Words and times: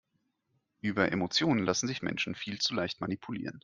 Über 0.79 1.11
Emotionen 1.11 1.63
lassen 1.63 1.87
sich 1.87 2.01
Menschen 2.01 2.33
viel 2.33 2.57
zu 2.57 2.73
leicht 2.73 3.01
manipulieren. 3.01 3.59